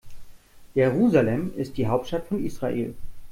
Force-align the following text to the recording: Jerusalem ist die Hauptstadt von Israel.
Jerusalem 0.73 1.53
ist 1.55 1.77
die 1.77 1.85
Hauptstadt 1.85 2.25
von 2.25 2.43
Israel. 2.43 2.95